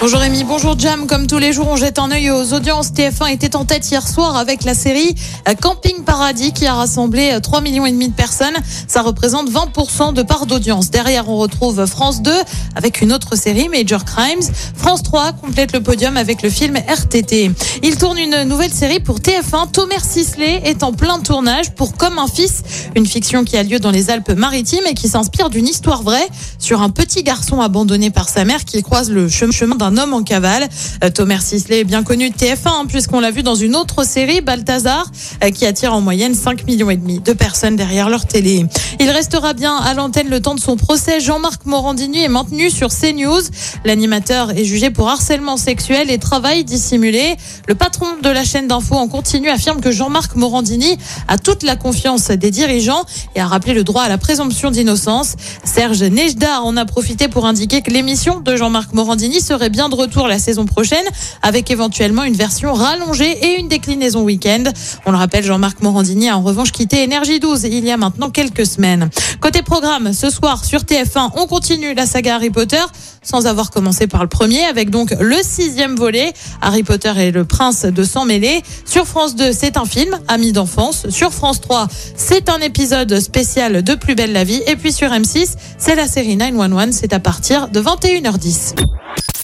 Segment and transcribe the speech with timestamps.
[0.00, 1.08] Bonjour Rémi, bonjour Jam.
[1.08, 2.92] Comme tous les jours, on jette un œil aux audiences.
[2.92, 5.16] TF1 était en tête hier soir avec la série
[5.48, 8.54] euh, Camping Paradis qui a rassemblé 3 millions et demi de personnes.
[8.86, 10.92] Ça représente 20% de part d'audience.
[10.92, 12.30] Derrière, on retrouve France 2
[12.76, 14.48] avec une autre série, Major Crimes.
[14.76, 17.50] France 3 complète le podium avec le film RTT.
[17.82, 19.72] Il tourne une nouvelle série pour TF1.
[19.72, 22.62] Thomas Sisley est en plein tournage pour Comme un fils,
[22.94, 26.28] une fiction qui a lieu dans les Alpes-Maritimes et qui s'inspire d'une histoire vraie
[26.60, 30.12] sur un petit garçon abandonné par sa mère qui croise le chemin d'un un homme
[30.12, 30.68] en cavale.
[31.02, 34.04] Euh, Thomas Sisley est bien connu de TF1 hein, puisqu'on l'a vu dans une autre
[34.04, 35.10] série, Balthazar,
[35.42, 38.66] euh, qui attire en moyenne 5 millions et demi de personnes derrière leur télé.
[39.00, 41.20] Il restera bien à l'antenne le temps de son procès.
[41.20, 43.40] Jean-Marc Morandini est maintenu sur CNews.
[43.84, 47.36] L'animateur est jugé pour harcèlement sexuel et travail dissimulé.
[47.66, 50.98] Le patron de la chaîne d'info en continu affirme que Jean-Marc Morandini
[51.28, 55.36] a toute la confiance des dirigeants et a rappelé le droit à la présomption d'innocence.
[55.64, 60.26] Serge Nejda en a profité pour indiquer que l'émission de Jean-Marc Morandini serait de retour
[60.26, 61.04] la saison prochaine
[61.42, 64.64] avec éventuellement une version rallongée et une déclinaison week-end.
[65.06, 68.30] On le rappelle, Jean-Marc Morandini a en revanche quitté Énergie 12 il y a maintenant
[68.30, 69.08] quelques semaines.
[69.40, 72.82] Côté programme, ce soir sur TF1, on continue la saga Harry Potter
[73.22, 76.32] sans avoir commencé par le premier avec donc le sixième volet,
[76.62, 78.62] Harry Potter et le prince de sang mêlé.
[78.84, 81.08] Sur France 2, c'est un film, Amis d'enfance.
[81.10, 84.62] Sur France 3, c'est un épisode spécial de Plus belle la vie.
[84.66, 88.74] Et puis sur M6, c'est la série 911, c'est à partir de 21h10.